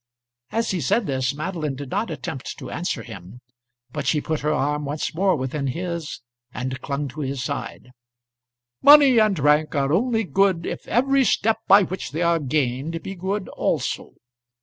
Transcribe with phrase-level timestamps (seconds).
[0.49, 3.39] As he said this, Madeline did not attempt to answer him,
[3.91, 7.91] but she put her arm once more within his, and clung to his side.
[8.81, 13.13] "Money and rank are only good, if every step by which they are gained be
[13.13, 14.13] good also.